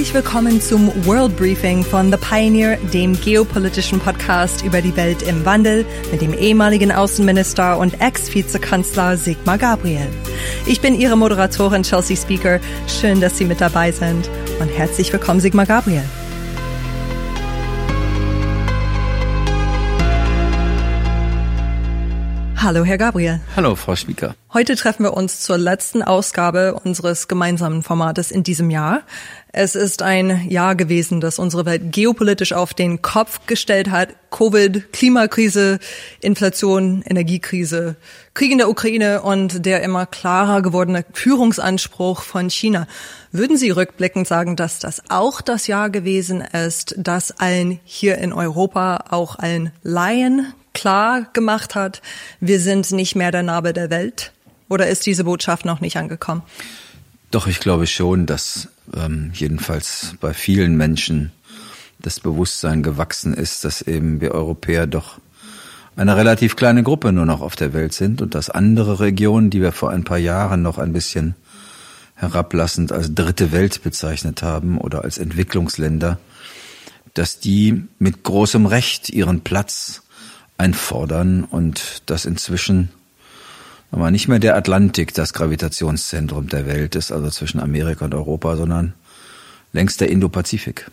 Herzlich 0.00 0.14
willkommen 0.14 0.62
zum 0.62 0.90
World 1.04 1.36
Briefing 1.36 1.84
von 1.84 2.10
The 2.10 2.16
Pioneer, 2.16 2.78
dem 2.90 3.20
geopolitischen 3.20 4.00
Podcast 4.00 4.64
über 4.64 4.80
die 4.80 4.96
Welt 4.96 5.22
im 5.22 5.44
Wandel 5.44 5.84
mit 6.10 6.22
dem 6.22 6.32
ehemaligen 6.32 6.90
Außenminister 6.90 7.76
und 7.76 8.00
Ex-Vizekanzler 8.00 9.18
Sigmar 9.18 9.58
Gabriel. 9.58 10.08
Ich 10.64 10.80
bin 10.80 10.98
Ihre 10.98 11.18
Moderatorin 11.18 11.82
Chelsea 11.82 12.16
Speaker. 12.16 12.60
Schön, 12.88 13.20
dass 13.20 13.36
Sie 13.36 13.44
mit 13.44 13.60
dabei 13.60 13.92
sind 13.92 14.30
und 14.58 14.68
herzlich 14.68 15.12
willkommen 15.12 15.40
Sigmar 15.40 15.66
Gabriel. 15.66 16.04
Hallo, 22.62 22.84
Herr 22.84 22.98
Gabriel. 22.98 23.40
Hallo, 23.56 23.74
Frau 23.74 23.96
Spieker. 23.96 24.34
Heute 24.52 24.76
treffen 24.76 25.04
wir 25.04 25.14
uns 25.14 25.40
zur 25.40 25.56
letzten 25.56 26.02
Ausgabe 26.02 26.74
unseres 26.84 27.26
gemeinsamen 27.26 27.82
Formates 27.82 28.30
in 28.30 28.42
diesem 28.42 28.68
Jahr. 28.68 29.00
Es 29.50 29.74
ist 29.74 30.02
ein 30.02 30.46
Jahr 30.46 30.74
gewesen, 30.74 31.22
das 31.22 31.38
unsere 31.38 31.64
Welt 31.64 31.90
geopolitisch 31.90 32.52
auf 32.52 32.74
den 32.74 33.00
Kopf 33.00 33.46
gestellt 33.46 33.90
hat. 33.90 34.10
Covid, 34.30 34.92
Klimakrise, 34.92 35.78
Inflation, 36.20 37.00
Energiekrise, 37.00 37.96
Krieg 38.34 38.52
in 38.52 38.58
der 38.58 38.68
Ukraine 38.68 39.22
und 39.22 39.64
der 39.64 39.82
immer 39.82 40.04
klarer 40.04 40.60
gewordene 40.60 41.06
Führungsanspruch 41.14 42.20
von 42.20 42.50
China. 42.50 42.86
Würden 43.32 43.56
Sie 43.56 43.70
rückblickend 43.70 44.28
sagen, 44.28 44.56
dass 44.56 44.80
das 44.80 45.02
auch 45.08 45.40
das 45.40 45.66
Jahr 45.66 45.88
gewesen 45.88 46.42
ist, 46.42 46.94
das 46.98 47.32
allen 47.40 47.80
hier 47.84 48.18
in 48.18 48.34
Europa, 48.34 49.06
auch 49.08 49.38
allen 49.38 49.72
Laien 49.82 50.52
klar 50.80 51.26
gemacht 51.34 51.74
hat, 51.74 52.00
wir 52.40 52.58
sind 52.58 52.90
nicht 52.92 53.14
mehr 53.14 53.30
der 53.30 53.42
Narbe 53.42 53.72
der 53.72 53.90
Welt? 53.90 54.32
Oder 54.68 54.88
ist 54.88 55.04
diese 55.04 55.24
Botschaft 55.24 55.64
noch 55.64 55.80
nicht 55.80 55.96
angekommen? 55.96 56.42
Doch, 57.30 57.46
ich 57.46 57.60
glaube 57.60 57.86
schon, 57.86 58.24
dass 58.26 58.68
ähm, 58.96 59.30
jedenfalls 59.34 60.14
bei 60.20 60.32
vielen 60.32 60.76
Menschen 60.76 61.32
das 61.98 62.18
Bewusstsein 62.18 62.82
gewachsen 62.82 63.34
ist, 63.34 63.64
dass 63.64 63.82
eben 63.82 64.20
wir 64.20 64.32
Europäer 64.32 64.86
doch 64.86 65.18
eine 65.96 66.16
relativ 66.16 66.56
kleine 66.56 66.82
Gruppe 66.82 67.12
nur 67.12 67.26
noch 67.26 67.42
auf 67.42 67.56
der 67.56 67.74
Welt 67.74 67.92
sind 67.92 68.22
und 68.22 68.34
dass 68.34 68.48
andere 68.48 69.00
Regionen, 69.00 69.50
die 69.50 69.60
wir 69.60 69.72
vor 69.72 69.90
ein 69.90 70.04
paar 70.04 70.18
Jahren 70.18 70.62
noch 70.62 70.78
ein 70.78 70.94
bisschen 70.94 71.34
herablassend 72.14 72.90
als 72.90 73.14
dritte 73.14 73.52
Welt 73.52 73.82
bezeichnet 73.82 74.42
haben 74.42 74.78
oder 74.78 75.04
als 75.04 75.18
Entwicklungsländer, 75.18 76.18
dass 77.12 77.38
die 77.38 77.84
mit 77.98 78.22
großem 78.22 78.66
Recht 78.66 79.10
ihren 79.10 79.42
Platz 79.42 80.02
einfordern 80.60 81.44
und 81.44 82.02
dass 82.06 82.24
inzwischen 82.26 82.90
aber 83.90 84.10
nicht 84.12 84.28
mehr 84.28 84.38
der 84.38 84.56
Atlantik 84.56 85.14
das 85.14 85.32
Gravitationszentrum 85.32 86.48
der 86.48 86.66
Welt 86.66 86.94
ist, 86.94 87.10
also 87.10 87.28
zwischen 87.30 87.58
Amerika 87.58 88.04
und 88.04 88.14
Europa, 88.14 88.56
sondern 88.56 88.92
längst 89.72 90.00
der 90.00 90.10
Indopazifik. 90.10 90.88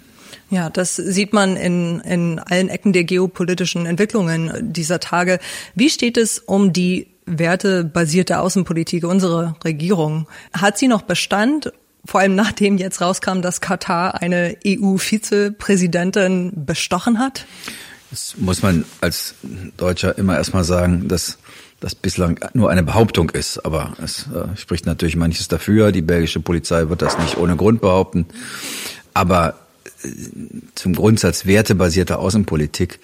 Ja, 0.49 0.69
das 0.69 0.95
sieht 0.95 1.33
man 1.33 1.57
in, 1.57 1.99
in 1.99 2.39
allen 2.39 2.69
Ecken 2.69 2.93
der 2.93 3.03
geopolitischen 3.03 3.85
Entwicklungen 3.85 4.73
dieser 4.73 4.99
Tage. 4.99 5.39
Wie 5.75 5.89
steht 5.89 6.17
es 6.17 6.39
um 6.39 6.73
die 6.73 7.07
wertebasierte 7.25 8.39
Außenpolitik 8.39 9.03
unserer 9.03 9.57
Regierung? 9.63 10.27
Hat 10.53 10.77
sie 10.77 10.87
noch 10.87 11.01
Bestand? 11.01 11.73
Vor 12.05 12.21
allem 12.21 12.35
nachdem 12.35 12.77
jetzt 12.77 13.01
rauskam, 13.01 13.41
dass 13.41 13.59
Katar 13.59 14.21
eine 14.21 14.55
EU-Vizepräsidentin 14.65 16.53
bestochen 16.65 17.19
hat? 17.19 17.45
Das 18.09 18.35
muss 18.37 18.61
man 18.61 18.85
als 19.01 19.35
Deutscher 19.75 20.17
immer 20.17 20.37
erstmal 20.37 20.63
sagen, 20.63 21.07
dass 21.07 21.37
das 21.79 21.93
bislang 21.93 22.39
nur 22.53 22.69
eine 22.69 22.83
Behauptung 22.83 23.29
ist. 23.29 23.65
Aber 23.65 23.93
es 24.01 24.27
äh, 24.27 24.55
spricht 24.57 24.85
natürlich 24.85 25.15
manches 25.15 25.47
dafür. 25.47 25.91
Die 25.91 26.01
belgische 26.01 26.39
Polizei 26.39 26.89
wird 26.89 27.01
das 27.01 27.17
nicht 27.19 27.37
ohne 27.37 27.55
Grund 27.55 27.81
behaupten. 27.81 28.25
Aber 29.13 29.55
äh, 30.03 30.09
zum 30.75 30.95
Grundsatz 30.95 31.45
wertebasierter 31.45 32.19
Außenpolitik, 32.19 32.99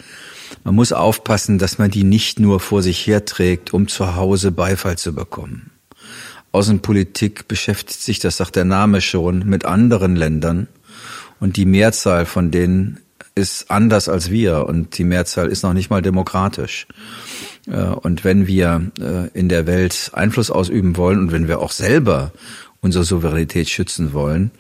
man 0.64 0.76
muss 0.76 0.94
aufpassen, 0.94 1.60
dass 1.60 1.78
man 1.78 1.92
die 1.92 2.04
nicht 2.04 2.40
nur 2.40 2.60
vor 2.60 2.82
sich 2.82 3.06
herträgt, 3.06 3.74
um 3.74 3.88
zu 3.88 4.16
Hause 4.16 4.52
Beifall 4.52 4.98
zu 4.98 5.14
bekommen. 5.14 5.72
Außenpolitik 6.52 7.48
beschäftigt 7.48 8.02
sich, 8.02 8.20
das 8.20 8.38
sagt 8.38 8.56
der 8.56 8.66
Name 8.66 9.02
schon, 9.02 9.40
mit 9.48 9.66
anderen 9.66 10.16
Ländern. 10.16 10.68
Und 11.40 11.58
die 11.58 11.66
Mehrzahl 11.66 12.26
von 12.26 12.52
denen 12.52 13.00
ist 13.36 13.72
anders 13.72 14.10
als 14.10 14.30
wir 14.30 14.66
und 14.68 14.98
die 14.98 15.04
Mehrzahl 15.04 15.48
ist 15.48 15.64
noch 15.64 15.74
nicht 15.74 15.90
mal 15.90 16.02
demokratisch. 16.02 16.88
Äh, 17.68 17.78
und 17.78 18.24
wenn 18.24 18.48
wir 18.48 18.92
äh, 19.00 19.28
in 19.38 19.50
der 19.50 19.66
Welt 19.66 20.12
Einfluss 20.14 20.52
ausüben 20.52 20.98
wollen 20.98 21.20
und 21.20 21.32
wenn 21.32 21.48
wir 21.48 21.60
auch 21.60 21.72
selber 21.72 22.32
unsere 22.82 23.04
Souveränität 23.06 23.70
schützen 23.70 24.14
wollen, 24.14 24.52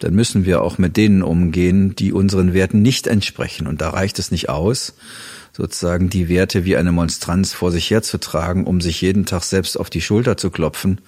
dann 0.00 0.14
müssen 0.14 0.44
wir 0.44 0.62
auch 0.62 0.78
mit 0.78 0.96
denen 0.96 1.22
umgehen, 1.22 1.94
die 1.94 2.12
unseren 2.12 2.54
Werten 2.54 2.82
nicht 2.82 3.06
entsprechen. 3.06 3.66
Und 3.66 3.80
da 3.80 3.90
reicht 3.90 4.18
es 4.18 4.30
nicht 4.30 4.48
aus, 4.48 4.94
sozusagen 5.52 6.08
die 6.08 6.28
Werte 6.28 6.64
wie 6.64 6.76
eine 6.76 6.90
Monstranz 6.90 7.52
vor 7.52 7.70
sich 7.70 7.90
herzutragen, 7.90 8.64
um 8.64 8.80
sich 8.80 9.00
jeden 9.00 9.26
Tag 9.26 9.42
selbst 9.42 9.78
auf 9.78 9.90
die 9.90 10.00
Schulter 10.00 10.36
zu 10.36 10.50
klopfen 10.50 11.00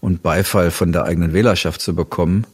und 0.00 0.22
Beifall 0.22 0.70
von 0.70 0.92
der 0.92 1.04
eigenen 1.04 1.32
Wählerschaft 1.32 1.80
zu 1.80 1.94
bekommen, 1.94 2.46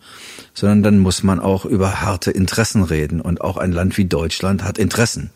sondern 0.58 0.82
dann 0.82 0.98
muss 0.98 1.22
man 1.22 1.38
auch 1.38 1.64
über 1.64 2.00
harte 2.00 2.32
Interessen 2.32 2.82
reden. 2.82 3.20
Und 3.20 3.41
auch 3.41 3.58
ein 3.58 3.70
Land 3.70 3.96
wie 3.96 4.06
Deutschland 4.06 4.64
hat 4.64 4.76
Interessen. 4.76 5.30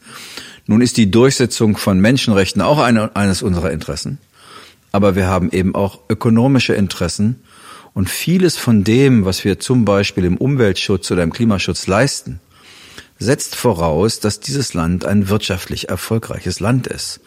Nun 0.66 0.80
ist 0.80 0.96
die 0.96 1.12
Durchsetzung 1.12 1.76
von 1.76 2.00
Menschenrechten 2.00 2.60
auch 2.60 2.80
eine, 2.80 3.14
eines 3.14 3.40
unserer 3.40 3.70
Interessen. 3.70 4.18
Aber 4.90 5.14
wir 5.14 5.28
haben 5.28 5.50
eben 5.52 5.76
auch 5.76 6.00
ökonomische 6.08 6.74
Interessen. 6.74 7.40
Und 7.94 8.10
vieles 8.10 8.56
von 8.56 8.82
dem, 8.82 9.24
was 9.24 9.44
wir 9.44 9.60
zum 9.60 9.84
Beispiel 9.84 10.24
im 10.24 10.38
Umweltschutz 10.38 11.08
oder 11.12 11.22
im 11.22 11.32
Klimaschutz 11.32 11.86
leisten, 11.86 12.40
setzt 13.20 13.54
voraus, 13.54 14.18
dass 14.18 14.40
dieses 14.40 14.74
Land 14.74 15.04
ein 15.04 15.28
wirtschaftlich 15.28 15.88
erfolgreiches 15.88 16.58
Land 16.58 16.88
ist. 16.88 17.20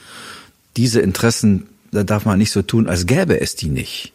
Diese 0.76 1.00
Interessen, 1.00 1.68
da 1.92 2.04
darf 2.04 2.26
man 2.26 2.40
nicht 2.40 2.52
so 2.52 2.62
tun, 2.62 2.90
als 2.90 3.06
gäbe 3.06 3.40
es 3.40 3.56
die 3.56 3.70
nicht. 3.70 4.12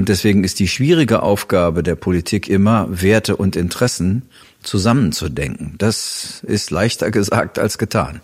Und 0.00 0.08
deswegen 0.08 0.44
ist 0.44 0.58
die 0.60 0.66
schwierige 0.66 1.22
Aufgabe 1.22 1.82
der 1.82 1.94
Politik 1.94 2.48
immer, 2.48 2.86
Werte 2.88 3.36
und 3.36 3.54
Interessen 3.54 4.22
zusammenzudenken. 4.62 5.74
Das 5.76 6.42
ist 6.46 6.70
leichter 6.70 7.10
gesagt 7.10 7.58
als 7.58 7.76
getan. 7.76 8.22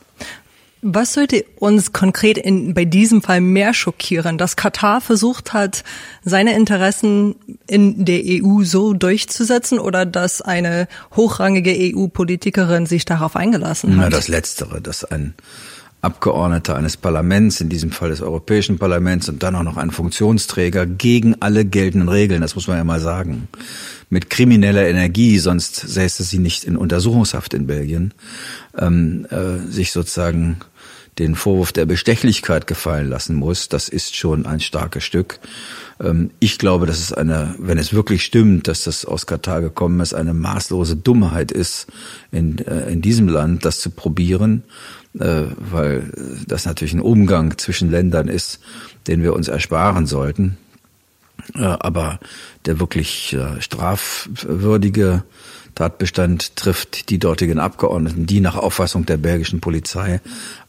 Was 0.81 1.13
sollte 1.13 1.45
uns 1.57 1.93
konkret 1.93 2.39
in, 2.39 2.73
bei 2.73 2.87
diesem 2.87 3.21
Fall 3.21 3.43
mehr 3.43 3.75
schockieren, 3.75 4.39
dass 4.39 4.57
Katar 4.57 5.03
versucht 5.03 5.53
hat, 5.53 5.85
seine 6.25 6.57
Interessen 6.57 7.35
in 7.67 8.07
der 8.07 8.23
EU 8.25 8.63
so 8.63 8.95
durchzusetzen 8.95 9.79
oder 9.79 10.07
dass 10.07 10.41
eine 10.41 10.89
hochrangige 11.15 11.75
EU-Politikerin 11.77 12.87
sich 12.87 13.05
darauf 13.05 13.37
eingelassen 13.37 13.99
hat? 13.99 14.05
Na, 14.05 14.09
das 14.09 14.29
Letztere, 14.29 14.81
dass 14.81 15.05
ein 15.05 15.35
Abgeordneter 16.03 16.77
eines 16.77 16.97
Parlaments, 16.97 17.61
in 17.61 17.69
diesem 17.69 17.91
Fall 17.91 18.11
des 18.11 18.21
Europäischen 18.21 18.79
Parlaments 18.79 19.29
und 19.29 19.43
dann 19.43 19.57
auch 19.57 19.63
noch 19.63 19.77
ein 19.77 19.91
Funktionsträger 19.91 20.87
gegen 20.87 21.41
alle 21.41 21.65
geltenden 21.65 22.09
Regeln, 22.09 22.43
das 22.43 22.55
muss 22.55 22.69
man 22.69 22.77
ja 22.77 22.85
mal 22.85 23.01
sagen, 23.01 23.49
mit 24.09 24.31
krimineller 24.31 24.87
Energie, 24.87 25.39
sonst 25.39 25.75
säße 25.75 26.23
sie 26.23 26.39
nicht 26.39 26.65
in 26.65 26.77
Untersuchungshaft 26.77 27.55
in 27.55 27.67
Belgien, 27.67 28.15
ähm, 28.79 29.27
äh, 29.31 29.59
sich 29.71 29.91
sozusagen 29.93 30.59
den 31.19 31.35
Vorwurf 31.35 31.73
der 31.73 31.87
Bestechlichkeit 31.87 32.67
gefallen 32.67 33.09
lassen 33.09 33.35
muss, 33.37 33.69
das 33.69 33.89
ist 33.89 34.17
schon 34.17 34.47
ein 34.47 34.61
starkes 34.61 35.03
Stück. 35.03 35.41
Ähm, 36.01 36.31
ich 36.41 36.59
glaube, 36.59 36.87
dass 36.87 36.99
es 36.99 37.13
eine, 37.13 37.55
wenn 37.59 37.79
es 37.79 37.93
wirklich 37.93 38.25
stimmt, 38.25 38.69
dass 38.69 38.85
das 38.85 39.05
aus 39.05 39.27
Katar 39.27 39.61
gekommen 39.61 40.01
ist, 40.01 40.15
eine 40.15 40.35
maßlose 40.35 40.97
Dummheit 40.97 41.53
ist, 41.53 41.87
in, 42.31 42.59
äh, 42.59 42.91
in 42.91 43.03
diesem 43.03 43.29
Land 43.29 43.65
das 43.65 43.81
zu 43.81 43.91
probieren 43.91 44.63
äh, 45.19 45.45
weil 45.57 46.13
das 46.47 46.67
natürlich 46.67 46.93
ein 46.93 47.01
Umgang 47.01 47.57
zwischen 47.57 47.91
Ländern 47.91 48.29
ist, 48.29 48.61
den 49.07 49.23
wir 49.23 49.33
uns 49.33 49.49
ersparen 49.49 50.07
sollten. 50.07 50.59
Äh, 51.55 51.63
aber 51.63 52.21
der 52.67 52.81
wirklich 52.81 53.37
strafwürdige 53.61 55.23
Tatbestand 55.75 56.57
trifft 56.57 57.11
die 57.11 57.19
dortigen 57.19 57.59
Abgeordneten, 57.59 58.27
die 58.27 58.41
nach 58.41 58.57
Auffassung 58.57 59.07
der 59.07 59.19
belgischen 59.19 59.61
Polizei 59.61 60.21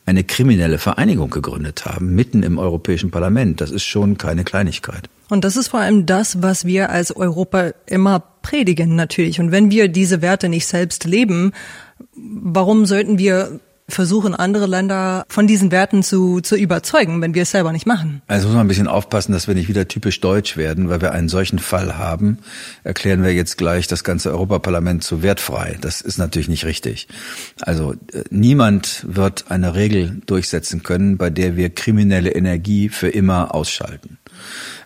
eine 0.08 0.24
kriminelle 0.24 0.78
Vereinigung 0.78 1.30
gegründet 1.30 1.86
haben, 1.86 2.16
mitten 2.16 2.42
im 2.42 2.58
Europäischen 2.58 3.12
Parlament. 3.12 3.60
Das 3.60 3.72
ist 3.72 3.84
schon 3.84 4.18
keine 4.18 4.46
Kleinigkeit. 4.46 5.10
Und 5.30 5.44
das 5.44 5.58
ist 5.58 5.68
vor 5.68 5.82
allem 5.82 6.06
das, 6.06 6.42
was 6.42 6.64
wir 6.66 6.90
als 6.90 7.14
Europa 7.14 7.72
immer 7.86 8.24
predigen 8.42 8.96
natürlich. 8.96 9.42
Und 9.42 9.52
wenn 9.52 9.70
wir 9.70 9.90
diese 9.90 10.22
Werte 10.22 10.48
nicht 10.48 10.66
selbst 10.66 11.04
leben, 11.04 11.52
warum 12.16 12.86
sollten 12.86 13.20
wir 13.20 13.60
versuchen, 13.90 14.36
andere 14.36 14.66
Länder 14.66 15.26
von 15.30 15.48
diesen 15.48 15.72
Werten 15.72 16.04
zu, 16.04 16.42
zu 16.42 16.58
überzeugen, 16.58 17.22
wenn 17.22 17.34
wir 17.34 17.44
es 17.44 17.52
selber 17.52 17.72
nicht 17.72 17.86
machen. 17.86 18.22
Also 18.28 18.48
muss 18.48 18.56
man 18.56 18.66
ein 18.66 18.68
bisschen 18.68 18.88
aufpassen, 18.88 19.32
dass 19.32 19.48
wir 19.48 19.56
nicht 19.56 19.70
wieder 19.70 19.88
typisch 19.88 20.20
deutsch 20.20 20.58
werden, 20.58 20.90
weil 20.90 21.02
wir 21.02 21.14
einen 21.14 21.30
solchen 21.30 21.58
Fall 21.58 21.98
haben, 21.98 22.40
erklären 22.84 23.24
wir 23.24 23.34
jetzt 23.34 23.58
gleich 23.58 23.88
das 23.88 24.04
ganze 24.04 24.32
Europaparlament 24.32 25.04
zu 25.04 25.24
wertfrei. 25.24 25.78
Das 25.80 26.02
ist 26.02 26.18
natürlich 26.18 26.50
nicht 26.50 26.66
richtig. 26.66 27.08
Also 27.62 27.94
äh, 27.94 28.24
niemand 28.30 29.06
wird 29.08 29.46
eine 29.50 29.74
Regel 29.74 30.22
durchsetzen 30.26 30.84
können, 30.84 31.18
bei 31.18 31.30
der 31.30 31.56
wir 31.56 31.70
kriminelle 31.70 32.32
Energie 32.32 32.90
für 32.90 33.08
immer 33.08 33.56
ausschalten. 33.56 34.18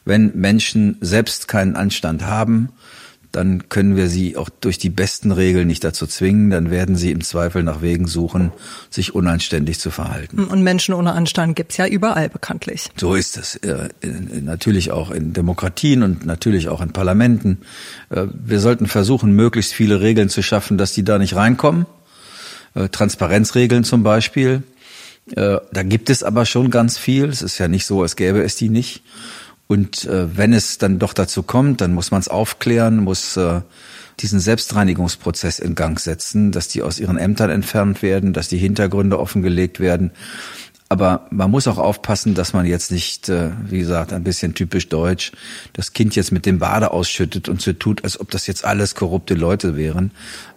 Wenn 0.06 0.32
Menschen 0.36 0.98
selbst 1.02 1.48
keinen 1.48 1.76
Anstand 1.76 2.26
haben, 2.26 2.70
dann 3.32 3.70
können 3.70 3.96
wir 3.96 4.08
sie 4.10 4.36
auch 4.36 4.50
durch 4.50 4.78
die 4.78 4.90
besten 4.90 5.32
Regeln 5.32 5.68
nicht 5.68 5.84
dazu 5.84 6.06
zwingen. 6.06 6.50
Dann 6.50 6.70
werden 6.70 6.96
sie 6.96 7.12
im 7.12 7.22
Zweifel 7.22 7.64
nach 7.64 7.82
Wegen 7.82 8.08
suchen, 8.08 8.52
sich 8.90 9.16
unanständig 9.16 9.80
zu 9.80 9.90
verhalten. 9.90 10.46
Und 10.46 10.64
Menschen 10.64 10.94
ohne 10.94 11.14
Anstand 11.14 11.56
gibt's 11.56 11.78
ja 11.78 11.88
überall 11.88 12.30
bekanntlich. 12.30 12.90
So 12.98 13.16
ist 13.16 13.38
es. 13.38 13.60
Natürlich 14.42 14.92
auch 14.92 15.12
in 15.12 15.34
Demokratien 15.34 16.04
und 16.04 16.26
natürlich 16.26 16.68
auch 16.68 16.82
in 16.82 16.92
Parlamenten. 16.92 17.60
Äh, 18.10 18.28
wir 18.34 18.60
sollten 18.60 18.88
versuchen, 18.88 19.32
möglichst 19.34 19.74
viele 19.74 20.02
Regeln 20.02 20.30
zu 20.30 20.42
schaffen, 20.42 20.78
dass 20.78 20.94
die 20.94 21.04
da 21.04 21.18
nicht 21.18 21.36
reinkommen. 21.36 21.86
Äh, 22.76 22.90
Transparenzregeln 22.90 23.84
zum 23.84 24.04
Beispiel. 24.04 24.64
Äh, 25.36 25.58
da 25.72 25.84
gibt 25.84 26.10
es 26.10 26.24
aber 26.24 26.46
schon 26.46 26.72
ganz 26.72 26.98
viel. 26.98 27.26
Es 27.26 27.42
ist 27.42 27.58
ja 27.58 27.68
nicht 27.68 27.86
so, 27.86 28.02
als 28.02 28.16
gäbe 28.16 28.44
es 28.44 28.56
die 28.56 28.70
nicht. 28.70 29.04
Und 29.72 30.04
äh, 30.04 30.36
wenn 30.36 30.52
es 30.52 30.80
dann 30.80 31.00
doch 31.00 31.14
dazu 31.14 31.44
kommt, 31.44 31.80
dann 31.80 31.94
muss 31.94 32.12
man 32.12 32.20
es 32.20 32.28
aufklären, 32.28 32.98
muss 32.98 33.38
äh, 33.38 33.62
diesen 34.20 34.42
Selbstreinigungsprozess 34.42 35.60
in 35.60 35.76
Gang 35.76 35.98
setzen, 35.98 36.52
dass 36.52 36.68
die 36.68 36.82
aus 36.82 37.00
ihren 37.00 37.18
Ämtern 37.18 37.50
entfernt 37.50 38.02
werden, 38.02 38.34
dass 38.34 38.50
die 38.50 38.58
Hintergründe 38.58 39.18
offengelegt 39.18 39.80
werden. 39.80 40.12
Aber 40.90 41.26
man 41.32 41.50
muss 41.50 41.70
auch 41.70 41.78
aufpassen, 41.78 42.34
dass 42.36 42.52
man 42.52 42.66
jetzt 42.66 42.92
nicht, 42.92 43.30
äh, 43.30 43.52
wie 43.70 43.80
gesagt, 43.80 44.12
ein 44.12 44.26
bisschen 44.26 44.56
typisch 44.56 44.90
deutsch, 44.90 45.32
das 45.72 45.94
Kind 45.94 46.18
jetzt 46.18 46.34
mit 46.34 46.46
dem 46.46 46.60
Bade 46.60 46.92
ausschüttet 46.92 47.48
und 47.48 47.62
so 47.62 47.72
tut, 47.72 48.04
als 48.04 48.20
ob 48.20 48.30
das 48.30 48.48
jetzt 48.48 48.66
alles 48.66 48.94
korrupte 48.94 49.36
Leute 49.36 49.78
wären. 49.78 50.12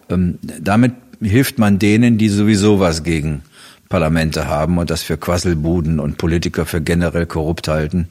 Ähm, 0.09 0.39
damit 0.59 0.91
hilft 1.21 1.57
man 1.57 1.79
denen, 1.79 2.17
die 2.17 2.27
sowieso 2.27 2.81
was 2.81 3.03
gegen 3.03 3.43
Parlamente 3.89 4.47
haben 4.47 4.77
und 4.77 4.89
das 4.89 5.03
für 5.03 5.17
Quasselbuden 5.17 5.99
und 5.99 6.17
Politiker 6.17 6.65
für 6.65 6.81
generell 6.81 7.25
korrupt 7.25 7.67
halten. 7.67 8.09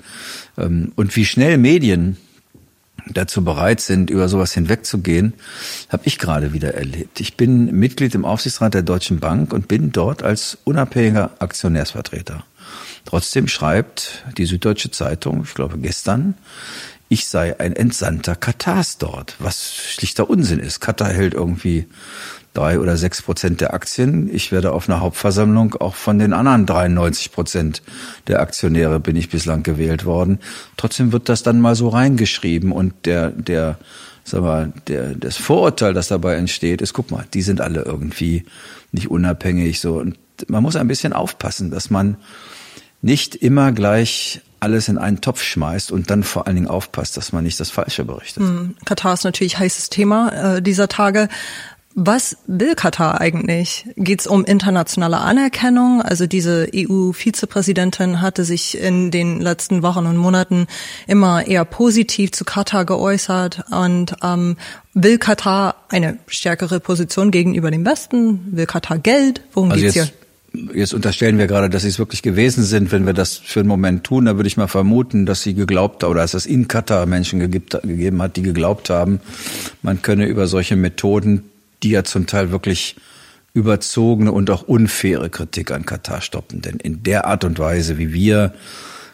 Ähm, 0.57 0.93
und 0.97 1.15
wie 1.17 1.25
schnell 1.25 1.59
Medien 1.59 2.17
dazu 3.07 3.45
bereit 3.45 3.81
sind, 3.81 4.11
über 4.11 4.29
sowas 4.29 4.53
hinwegzugehen, 4.53 5.35
habe 5.91 6.05
ich 6.07 6.19
gerade 6.19 6.53
wieder 6.53 6.75
erlebt. 6.75 7.21
Ich 7.21 7.37
bin 7.37 7.79
Mitglied 7.79 8.15
im 8.15 8.25
Aufsichtsrat 8.25 8.75
der 8.75 8.83
Deutschen 8.83 9.21
Bank 9.21 9.53
und 9.53 9.69
bin 9.69 9.93
dort 9.93 10.23
als 10.23 10.59
unabhängiger 10.65 11.31
Aktionärsvertreter. 11.39 12.45
Trotzdem 13.05 13.49
schreibt 13.49 14.25
die 14.39 14.47
Süddeutsche 14.47 14.91
Zeitung, 14.91 15.43
ich 15.45 15.55
glaube 15.55 15.79
gestern, 15.79 16.35
ich 17.09 17.27
sei 17.27 17.61
ein 17.61 17.77
Entsandter 17.77 18.35
Katars 18.35 18.97
dort, 18.97 19.37
was 19.39 19.75
schlichter 19.75 20.31
Unsinn 20.31 20.59
ist. 20.59 20.81
Katar 20.81 21.11
hält 21.11 21.35
irgendwie 21.35 21.87
drei 22.55 22.79
oder 22.79 22.97
sechs 22.97 23.21
Prozent 23.21 23.61
der 23.61 23.75
Aktien. 23.75 24.33
Ich 24.33 24.53
werde 24.53 24.73
auf 24.73 24.89
einer 24.89 25.01
Hauptversammlung 25.01 25.75
auch 25.75 25.95
von 25.95 26.19
den 26.19 26.33
anderen 26.33 26.67
93 26.67 27.33
Prozent 27.33 27.83
der 28.29 28.41
Aktionäre 28.41 29.01
bin 29.01 29.17
ich 29.17 29.29
bislang 29.29 29.63
gewählt 29.63 30.05
worden. 30.05 30.39
Trotzdem 30.77 31.13
wird 31.13 31.29
das 31.29 31.43
dann 31.43 31.61
mal 31.61 31.75
so 31.75 31.89
reingeschrieben 31.89 32.73
und 32.73 32.95
der, 33.05 33.31
der, 33.31 33.79
sag 34.23 34.43
mal, 34.43 34.73
der, 34.87 35.15
das 35.15 35.37
Vorurteil, 35.37 35.93
das 35.93 36.09
dabei 36.09 36.37
entsteht, 36.37 36.81
ist, 36.81 36.93
guck 36.93 37.11
mal, 37.11 37.27
die 37.35 37.43
sind 37.43 37.61
alle 37.61 37.83
irgendwie 37.83 38.45
nicht 38.93 39.11
unabhängig, 39.11 39.81
so. 39.81 39.97
Und 39.97 40.17
man 40.49 40.63
muss 40.63 40.77
ein 40.77 40.89
bisschen 40.89 41.13
aufpassen, 41.13 41.71
dass 41.71 41.91
man 41.91 42.17
nicht 43.03 43.35
immer 43.35 43.73
gleich 43.73 44.41
alles 44.61 44.89
in 44.89 44.97
einen 44.97 45.21
Topf 45.21 45.43
schmeißt 45.43 45.93
und 45.93 46.11
dann 46.11 46.23
vor 46.23 46.47
allen 46.47 46.57
Dingen 46.57 46.69
aufpasst, 46.69 47.19
dass 47.19 47.33
man 47.33 47.45
nicht 47.45 47.61
das 47.61 47.71
Falsche 47.71 48.05
berichtet. 48.05 48.43
Hm, 48.43 48.77
Katar 48.87 49.13
ist 49.13 49.25
natürlich 49.25 49.59
heißes 49.59 49.91
Thema 49.91 50.57
äh, 50.57 50.63
dieser 50.63 50.89
Tage. 50.89 51.29
Was 51.97 52.37
will 52.49 52.75
Katar 52.75 53.21
eigentlich? 53.21 53.87
Geht 53.97 54.21
es 54.21 54.27
um 54.27 54.45
internationale 54.45 55.19
Anerkennung? 55.19 56.03
Also 56.03 56.27
diese 56.27 56.67
EU-Vizepräsidentin 56.75 58.21
hatte 58.21 58.45
sich 58.45 58.77
in 58.77 59.13
den 59.13 59.41
letzten 59.41 59.83
Wochen 59.85 60.07
und 60.07 60.17
Monaten 60.17 60.67
immer 61.07 61.47
eher 61.47 61.65
positiv 61.65 62.33
zu 62.33 62.45
Katar 62.45 62.85
geäußert 62.85 63.67
und 63.71 64.17
ähm, 64.25 64.57
will 64.93 65.19
Katar 65.19 65.77
eine 65.89 66.19
stärkere 66.27 66.81
Position 66.81 67.31
gegenüber 67.31 67.71
dem 67.71 67.87
Westen? 67.87 68.41
Will 68.57 68.67
Katar 68.67 68.99
Geld? 68.99 69.43
Worum 69.53 69.71
also 69.71 69.83
geht's 69.83 69.95
jetzt, 69.95 70.15
hier? 70.53 70.75
Jetzt 70.75 70.95
unterstellen 70.95 71.39
wir 71.39 71.47
gerade, 71.47 71.71
dass 71.71 71.83
sie 71.83 71.89
es 71.89 72.01
wirklich 72.01 72.23
gewesen 72.23 72.65
sind. 72.65 72.91
Wenn 72.91 73.07
wir 73.07 73.13
das 73.13 73.37
für 73.37 73.61
einen 73.61 73.69
Moment 73.69 74.03
tun, 74.03 74.25
dann 74.25 74.37
würde 74.37 74.49
ich 74.49 74.57
mal 74.57 74.67
vermuten, 74.67 75.27
dass 75.27 75.43
sie 75.43 75.55
geglaubt 75.55 76.03
oder 76.03 76.23
dass 76.23 76.35
es 76.35 76.45
in 76.45 76.67
Katar 76.67 77.07
Menschen 77.07 77.39
gegeben 77.39 78.21
hat, 78.21 78.37
die 78.37 78.43
geglaubt 78.43 78.91
haben, 78.91 79.21
man 79.83 80.03
könne 80.03 80.27
über 80.27 80.49
solche 80.49 80.75
Methoden 80.75 81.45
die 81.85 81.91
ja 81.91 82.03
zum 82.03 82.27
Teil 82.27 82.51
wirklich 82.51 82.97
überzogene 83.53 84.33
und 84.33 84.51
auch 84.51 84.63
unfaire 84.63 85.31
Kritik 85.31 85.71
an 85.71 85.87
Katar 85.87 86.21
stoppen. 86.21 86.61
Denn 86.61 86.79
in 86.79 87.05
der 87.05 87.27
Art 87.27 87.45
und 87.45 87.59
Weise, 87.59 87.99
wie 87.99 88.13
wir 88.13 88.53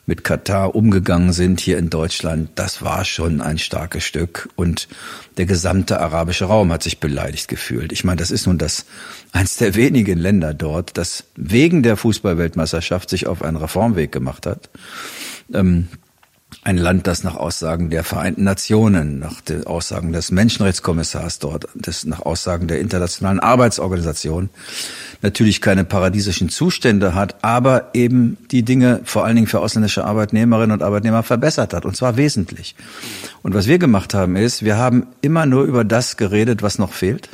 mit 0.06 0.24
Katar 0.24 0.74
umgegangen 0.74 1.32
sind 1.32 1.60
hier 1.60 1.76
in 1.78 1.90
Deutschland, 1.90 2.50
das 2.54 2.82
war 2.82 3.04
schon 3.04 3.40
ein 3.42 3.58
starkes 3.58 4.02
Stück 4.02 4.48
und 4.56 4.88
der 5.36 5.44
gesamte 5.44 6.00
arabische 6.00 6.46
Raum 6.46 6.72
hat 6.72 6.82
sich 6.82 6.98
beleidigt 6.98 7.48
gefühlt. 7.48 7.92
Ich 7.92 8.02
meine, 8.02 8.16
das 8.16 8.30
ist 8.30 8.46
nun 8.46 8.56
das 8.56 8.86
eins 9.32 9.56
der 9.56 9.74
wenigen 9.74 10.18
Länder 10.18 10.54
dort, 10.54 10.96
das 10.96 11.24
wegen 11.36 11.82
der 11.82 11.96
Fußballweltmeisterschaft 11.96 13.10
sich 13.10 13.26
auf 13.26 13.42
einen 13.42 13.56
Reformweg 13.56 14.10
gemacht 14.10 14.46
hat. 14.46 14.70
Ähm, 15.52 15.88
ein 16.62 16.76
Land, 16.76 17.06
das 17.06 17.24
nach 17.24 17.36
Aussagen 17.36 17.88
der 17.88 18.04
Vereinten 18.04 18.44
Nationen, 18.44 19.18
nach 19.18 19.40
den 19.40 19.66
Aussagen 19.66 20.12
des 20.12 20.30
Menschenrechtskommissars 20.30 21.38
dort, 21.38 21.66
des, 21.74 22.04
nach 22.04 22.20
Aussagen 22.20 22.68
der 22.68 22.80
Internationalen 22.80 23.40
Arbeitsorganisation 23.40 24.50
natürlich 25.22 25.62
keine 25.62 25.84
paradiesischen 25.84 26.50
Zustände 26.50 27.14
hat, 27.14 27.36
aber 27.42 27.90
eben 27.94 28.36
die 28.50 28.62
Dinge 28.62 29.00
vor 29.04 29.24
allen 29.24 29.36
Dingen 29.36 29.46
für 29.46 29.60
ausländische 29.60 30.04
Arbeitnehmerinnen 30.04 30.72
und 30.72 30.82
Arbeitnehmer 30.82 31.22
verbessert 31.22 31.72
hat, 31.72 31.86
und 31.86 31.96
zwar 31.96 32.18
wesentlich. 32.18 32.74
Und 33.42 33.54
was 33.54 33.66
wir 33.66 33.78
gemacht 33.78 34.12
haben, 34.12 34.36
ist, 34.36 34.62
wir 34.62 34.76
haben 34.76 35.06
immer 35.22 35.46
nur 35.46 35.64
über 35.64 35.84
das 35.84 36.18
geredet, 36.18 36.62
was 36.62 36.78
noch 36.78 36.92
fehlt 36.92 37.30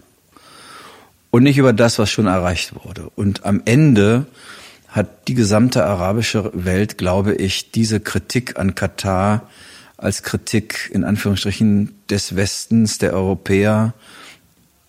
und 1.30 1.42
nicht 1.42 1.58
über 1.58 1.72
das, 1.72 1.98
was 1.98 2.10
schon 2.10 2.26
erreicht 2.26 2.74
wurde. 2.84 3.10
Und 3.16 3.44
am 3.44 3.62
Ende 3.64 4.26
hat 4.96 5.28
die 5.28 5.34
gesamte 5.34 5.84
arabische 5.84 6.50
Welt, 6.54 6.96
glaube 6.96 7.34
ich, 7.34 7.70
diese 7.70 8.00
Kritik 8.00 8.58
an 8.58 8.74
Katar 8.74 9.48
als 9.98 10.22
Kritik 10.22 10.90
in 10.92 11.04
Anführungsstrichen 11.04 11.94
des 12.08 12.34
Westens, 12.34 12.98
der 12.98 13.12
Europäer 13.12 13.92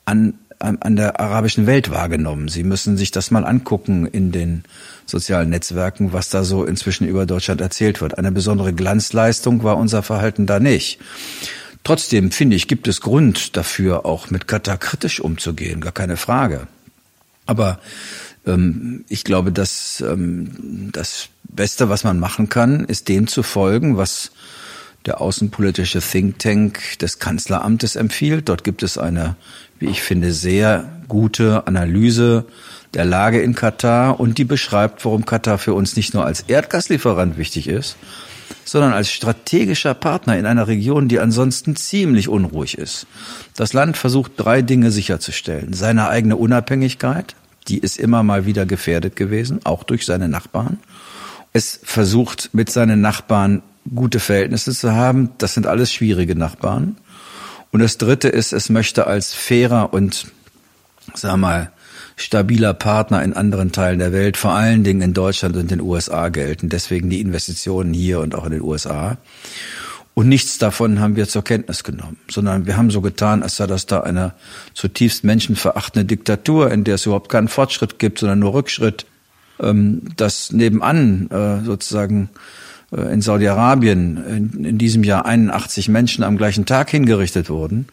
an, 0.05 0.35
an, 0.59 0.77
an 0.79 0.95
der 0.95 1.19
arabischen 1.19 1.67
Welt 1.67 1.91
wahrgenommen. 1.91 2.47
Sie 2.47 2.63
müssen 2.63 2.95
sich 2.95 3.11
das 3.11 3.31
mal 3.31 3.45
angucken 3.45 4.05
in 4.05 4.31
den 4.31 4.63
sozialen 5.05 5.49
Netzwerken, 5.49 6.13
was 6.13 6.29
da 6.29 6.45
so 6.45 6.63
inzwischen 6.63 7.07
über 7.07 7.25
Deutschland 7.25 7.59
erzählt 7.59 7.99
wird. 7.99 8.17
Eine 8.17 8.31
besondere 8.31 8.73
Glanzleistung 8.73 9.63
war 9.63 9.77
unser 9.77 10.03
Verhalten 10.03 10.45
da 10.45 10.59
nicht. 10.59 10.99
Trotzdem 11.83 12.31
finde 12.31 12.55
ich, 12.55 12.67
gibt 12.67 12.87
es 12.87 13.01
Grund 13.01 13.57
dafür, 13.57 14.05
auch 14.05 14.29
mit 14.29 14.47
Katar 14.47 14.77
kritisch 14.77 15.19
umzugehen, 15.19 15.81
gar 15.81 15.93
keine 15.93 16.17
Frage. 16.17 16.67
Aber 17.45 17.79
ich 19.09 19.23
glaube, 19.23 19.51
dass 19.51 20.01
ähm, 20.01 20.89
das 20.93 21.27
Beste, 21.43 21.89
was 21.89 22.03
man 22.03 22.19
machen 22.19 22.49
kann, 22.49 22.85
ist 22.85 23.09
dem 23.09 23.27
zu 23.27 23.43
folgen, 23.43 23.97
was 23.97 24.31
der 25.05 25.21
außenpolitische 25.21 25.99
Think 26.01 26.39
Tank 26.39 26.99
des 26.99 27.19
Kanzleramtes 27.19 27.95
empfiehlt. 27.95 28.49
Dort 28.49 28.63
gibt 28.63 28.83
es 28.83 28.97
eine, 28.97 29.35
wie 29.79 29.87
ich 29.87 30.01
finde, 30.01 30.33
sehr 30.33 30.89
gute 31.07 31.65
Analyse 31.67 32.45
der 32.93 33.05
Lage 33.05 33.41
in 33.41 33.53
Katar 33.53 34.19
und 34.19 34.37
die 34.37 34.43
beschreibt, 34.43 35.03
warum 35.05 35.25
Katar 35.25 35.57
für 35.57 35.73
uns 35.73 35.95
nicht 35.95 36.13
nur 36.13 36.25
als 36.25 36.41
Erdgaslieferant 36.41 37.37
wichtig 37.37 37.67
ist, 37.67 37.97
sondern 38.65 38.93
als 38.93 39.11
strategischer 39.11 39.93
Partner 39.93 40.37
in 40.37 40.45
einer 40.45 40.67
Region, 40.67 41.07
die 41.07 41.19
ansonsten 41.19 41.75
ziemlich 41.75 42.27
unruhig 42.29 42.77
ist. 42.77 43.07
Das 43.55 43.73
Land 43.73 43.97
versucht 43.97 44.33
drei 44.37 44.61
Dinge 44.61 44.91
sicherzustellen. 44.91 45.73
Seine 45.73 46.09
eigene 46.09 46.37
Unabhängigkeit, 46.37 47.35
die 47.67 47.79
ist 47.79 47.97
immer 47.97 48.23
mal 48.23 48.45
wieder 48.45 48.65
gefährdet 48.65 49.15
gewesen, 49.15 49.59
auch 49.63 49.83
durch 49.83 50.05
seine 50.05 50.29
Nachbarn. 50.29 50.79
Es 51.53 51.79
versucht 51.83 52.49
mit 52.53 52.69
seinen 52.69 53.01
Nachbarn 53.01 53.61
gute 53.93 54.19
Verhältnisse 54.19 54.73
zu 54.73 54.93
haben. 54.93 55.31
Das 55.37 55.53
sind 55.53 55.67
alles 55.67 55.91
schwierige 55.91 56.35
Nachbarn. 56.35 56.97
Und 57.71 57.81
das 57.81 57.97
Dritte 57.97 58.29
ist, 58.29 58.53
es 58.53 58.69
möchte 58.69 59.07
als 59.07 59.33
fairer 59.33 59.93
und, 59.93 60.27
sag 61.13 61.37
mal, 61.37 61.71
stabiler 62.15 62.73
Partner 62.73 63.23
in 63.23 63.33
anderen 63.33 63.71
Teilen 63.71 63.99
der 63.99 64.11
Welt, 64.11 64.37
vor 64.37 64.51
allen 64.51 64.83
Dingen 64.83 65.01
in 65.01 65.13
Deutschland 65.13 65.55
und 65.55 65.69
den 65.69 65.81
USA 65.81 66.29
gelten. 66.29 66.69
Deswegen 66.69 67.09
die 67.09 67.21
Investitionen 67.21 67.93
hier 67.93 68.19
und 68.19 68.35
auch 68.35 68.45
in 68.45 68.51
den 68.51 68.61
USA. 68.61 69.17
Und 70.17 70.29
nichts 70.29 70.57
davon 70.57 70.99
haben 70.99 71.15
wir 71.15 71.27
zur 71.27 71.43
Kenntnis 71.43 71.83
genommen, 71.83 72.17
sondern 72.27 72.65
wir 72.65 72.75
haben 72.75 72.89
so 72.89 73.01
getan, 73.01 73.43
als 73.43 73.57
sei 73.57 73.67
das 73.67 73.85
da 73.85 73.99
eine 73.99 74.33
zutiefst 74.73 75.23
menschenverachtende 75.23 76.05
Diktatur, 76.05 76.71
in 76.71 76.83
der 76.83 76.95
es 76.95 77.05
überhaupt 77.05 77.29
keinen 77.29 77.47
Fortschritt 77.47 77.99
gibt, 77.99 78.17
sondern 78.17 78.39
nur 78.39 78.55
Rückschritt. 78.55 79.05
Ähm, 79.59 80.01
dass 80.15 80.51
nebenan 80.51 81.29
äh, 81.29 81.63
sozusagen 81.63 82.31
äh, 82.91 83.13
in 83.13 83.21
Saudi-Arabien 83.21 84.53
in, 84.55 84.65
in 84.65 84.77
diesem 84.79 85.03
Jahr 85.03 85.27
81 85.27 85.87
Menschen 85.87 86.23
am 86.23 86.35
gleichen 86.35 86.65
Tag 86.65 86.89
hingerichtet 86.89 87.51
wurden. 87.51 87.85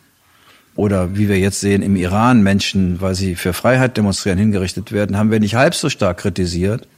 Oder 0.76 1.18
wie 1.18 1.28
wir 1.28 1.38
jetzt 1.38 1.60
sehen, 1.60 1.82
im 1.82 1.94
Iran 1.94 2.42
Menschen, 2.42 3.02
weil 3.02 3.14
sie 3.14 3.34
für 3.34 3.52
Freiheit 3.52 3.98
demonstrieren, 3.98 4.38
hingerichtet 4.38 4.92
werden, 4.92 5.18
haben 5.18 5.30
wir 5.30 5.40
nicht 5.40 5.56
halb 5.56 5.74
so 5.74 5.90
stark 5.90 6.20
kritisiert 6.20 6.88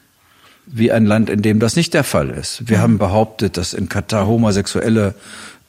wie 0.66 0.92
ein 0.92 1.06
Land, 1.06 1.30
in 1.30 1.42
dem 1.42 1.60
das 1.60 1.76
nicht 1.76 1.94
der 1.94 2.04
Fall 2.04 2.30
ist. 2.30 2.68
Wir 2.68 2.78
mhm. 2.78 2.82
haben 2.82 2.98
behauptet, 2.98 3.56
dass 3.56 3.72
in 3.72 3.88
Katar 3.88 4.26
Homosexuelle 4.26 5.14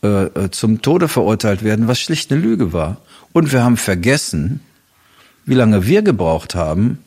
äh, 0.04 0.25
äh, 0.25 0.51
zum 0.51 0.82
Tode 0.82 1.08
verurteilt 1.08 1.63
werden, 1.63 1.88
was 1.88 2.00
schlicht 2.00 2.32
eine 2.32 2.42
Lüge 2.42 2.74
war. 2.74 2.98
Und 3.34 3.51
wir 3.51 3.63
haben 3.63 3.77
vergessen, 3.77 4.62
wie 5.46 5.56
lange 5.56 5.86
wir 5.88 6.01
gebraucht 6.01 6.56
haben, 6.56 7.00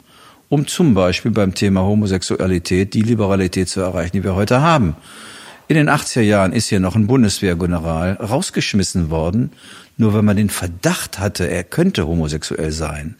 um 0.48 0.66
zum 0.66 0.94
Beispiel 0.94 1.30
beim 1.30 1.54
Thema 1.54 1.82
Homosexualität 1.82 2.94
die 2.94 3.02
Liberalität 3.02 3.68
zu 3.68 3.80
erreichen, 3.80 4.12
die 4.16 4.24
wir 4.24 4.34
heute 4.34 4.60
haben. 4.60 4.96
In 5.68 5.76
den 5.76 5.88
80er 5.88 6.22
Jahren 6.22 6.52
ist 6.52 6.68
hier 6.68 6.80
noch 6.80 6.96
ein 6.96 7.06
Bundeswehrgeneral 7.06 8.14
rausgeschmissen 8.14 9.10
worden, 9.10 9.52
nur 9.96 10.14
wenn 10.14 10.24
man 10.24 10.36
den 10.36 10.50
Verdacht 10.50 11.20
hatte, 11.20 11.48
er 11.48 11.62
könnte 11.62 12.08
homosexuell 12.08 12.72
sein. 12.72 13.14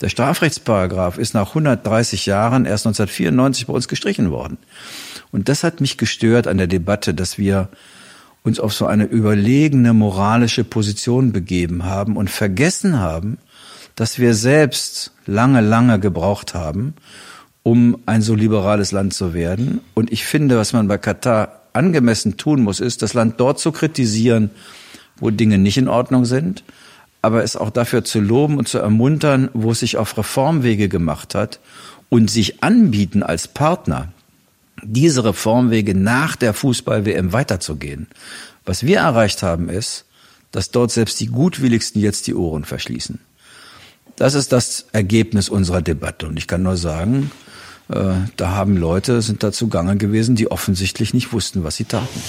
Der 0.00 0.10
Strafrechtsparagraph 0.10 1.16
ist 1.16 1.34
nach 1.34 1.48
130 1.48 2.26
Jahren 2.26 2.66
erst 2.66 2.86
1994 2.86 3.66
bei 3.66 3.72
uns 3.72 3.88
gestrichen 3.88 4.30
worden. 4.30 4.58
Und 5.32 5.48
das 5.48 5.64
hat 5.64 5.80
mich 5.80 5.96
gestört 5.96 6.46
an 6.46 6.58
der 6.58 6.66
Debatte, 6.66 7.14
dass 7.14 7.38
wir 7.38 7.68
uns 8.42 8.60
auf 8.60 8.72
so 8.72 8.86
eine 8.86 9.04
überlegene 9.04 9.92
moralische 9.92 10.64
Position 10.64 11.32
begeben 11.32 11.84
haben 11.84 12.16
und 12.16 12.30
vergessen 12.30 13.00
haben, 13.00 13.38
dass 13.96 14.18
wir 14.18 14.34
selbst 14.34 15.12
lange, 15.24 15.62
lange 15.62 15.98
gebraucht 15.98 16.54
haben, 16.54 16.94
um 17.62 17.98
ein 18.06 18.22
so 18.22 18.34
liberales 18.34 18.92
Land 18.92 19.14
zu 19.14 19.34
werden. 19.34 19.80
Und 19.94 20.12
ich 20.12 20.24
finde, 20.24 20.58
was 20.58 20.72
man 20.72 20.86
bei 20.86 20.98
Katar 20.98 21.62
angemessen 21.72 22.36
tun 22.36 22.62
muss, 22.62 22.80
ist, 22.80 23.02
das 23.02 23.14
Land 23.14 23.40
dort 23.40 23.58
zu 23.58 23.72
kritisieren, 23.72 24.50
wo 25.16 25.30
Dinge 25.30 25.58
nicht 25.58 25.78
in 25.78 25.88
Ordnung 25.88 26.24
sind, 26.26 26.62
aber 27.26 27.42
es 27.42 27.56
auch 27.56 27.70
dafür 27.70 28.04
zu 28.04 28.20
loben 28.20 28.56
und 28.56 28.68
zu 28.68 28.78
ermuntern, 28.78 29.50
wo 29.52 29.72
es 29.72 29.80
sich 29.80 29.96
auf 29.96 30.16
Reformwege 30.16 30.88
gemacht 30.88 31.34
hat 31.34 31.58
und 32.08 32.30
sich 32.30 32.62
anbieten 32.62 33.24
als 33.24 33.48
Partner, 33.48 34.12
diese 34.84 35.24
Reformwege 35.24 35.96
nach 35.96 36.36
der 36.36 36.54
Fußball-WM 36.54 37.32
weiterzugehen. 37.32 38.06
Was 38.64 38.86
wir 38.86 38.98
erreicht 38.98 39.42
haben, 39.42 39.68
ist, 39.68 40.04
dass 40.52 40.70
dort 40.70 40.92
selbst 40.92 41.18
die 41.18 41.26
Gutwilligsten 41.26 42.00
jetzt 42.00 42.28
die 42.28 42.34
Ohren 42.34 42.64
verschließen. 42.64 43.18
Das 44.14 44.34
ist 44.34 44.52
das 44.52 44.86
Ergebnis 44.92 45.48
unserer 45.48 45.82
Debatte. 45.82 46.28
Und 46.28 46.36
ich 46.36 46.46
kann 46.46 46.62
nur 46.62 46.76
sagen, 46.76 47.32
äh, 47.88 48.14
da 48.36 48.50
haben 48.52 48.76
Leute, 48.76 49.20
sind 49.20 49.42
da 49.42 49.50
zugange 49.50 49.96
gewesen, 49.96 50.36
die 50.36 50.48
offensichtlich 50.48 51.12
nicht 51.12 51.32
wussten, 51.32 51.64
was 51.64 51.74
sie 51.74 51.86
taten. 51.86 52.20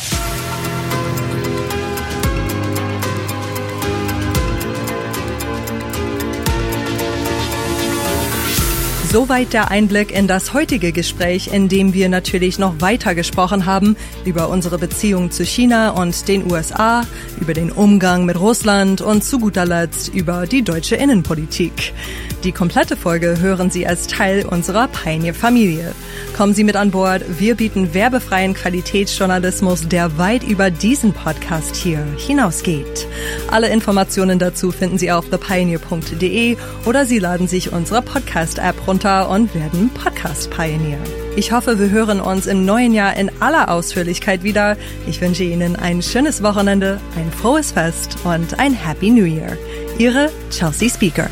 Soweit 9.09 9.53
der 9.53 9.71
Einblick 9.71 10.11
in 10.11 10.27
das 10.27 10.53
heutige 10.53 10.91
Gespräch, 10.91 11.47
in 11.53 11.69
dem 11.69 11.93
wir 11.93 12.09
natürlich 12.09 12.59
noch 12.59 12.81
weiter 12.81 13.15
gesprochen 13.15 13.65
haben 13.65 13.95
über 14.25 14.49
unsere 14.49 14.77
Beziehung 14.77 15.31
zu 15.31 15.45
China 15.45 15.91
und 15.91 16.27
den 16.27 16.51
USA, 16.51 17.03
über 17.39 17.53
den 17.53 17.71
Umgang 17.71 18.25
mit 18.25 18.37
Russland 18.37 18.99
und 18.99 19.23
zu 19.23 19.39
guter 19.39 19.65
Letzt 19.65 20.13
über 20.13 20.45
die 20.45 20.61
deutsche 20.61 20.97
Innenpolitik. 20.97 21.93
Die 22.47 22.53
komplette 22.53 22.95
Folge 22.95 23.41
hören 23.41 23.69
Sie 23.69 23.85
als 23.85 24.07
Teil 24.07 24.45
unserer 24.45 24.87
Pioneer-Familie. 24.87 25.91
Kommen 26.37 26.53
Sie 26.53 26.63
mit 26.63 26.77
an 26.77 26.91
Bord. 26.91 27.21
Wir 27.39 27.55
bieten 27.55 27.93
werbefreien 27.93 28.53
Qualitätsjournalismus, 28.53 29.89
der 29.89 30.17
weit 30.17 30.43
über 30.43 30.71
diesen 30.71 31.11
Podcast 31.11 31.75
hier 31.75 32.01
hinausgeht. 32.15 33.05
Alle 33.51 33.67
Informationen 33.67 34.39
dazu 34.39 34.71
finden 34.71 34.97
Sie 34.97 35.11
auf 35.11 35.29
thepioneer.de 35.29 36.55
oder 36.85 37.05
Sie 37.05 37.19
laden 37.19 37.49
sich 37.49 37.73
unsere 37.73 38.01
Podcast-App 38.01 38.87
runter 38.87 39.29
und 39.29 39.53
werden 39.53 39.89
Podcast-Pioneer. 39.89 40.99
Ich 41.35 41.51
hoffe, 41.51 41.77
wir 41.79 41.89
hören 41.89 42.21
uns 42.21 42.45
im 42.45 42.63
neuen 42.63 42.93
Jahr 42.93 43.17
in 43.17 43.29
aller 43.41 43.69
Ausführlichkeit 43.69 44.43
wieder. 44.43 44.77
Ich 45.05 45.19
wünsche 45.19 45.43
Ihnen 45.43 45.75
ein 45.75 46.01
schönes 46.01 46.41
Wochenende, 46.41 47.01
ein 47.17 47.29
frohes 47.29 47.73
Fest 47.73 48.15
und 48.23 48.57
ein 48.57 48.71
Happy 48.71 49.09
New 49.09 49.25
Year. 49.25 49.57
Ihre 49.97 50.31
Chelsea 50.49 50.87
Speaker. 50.87 51.29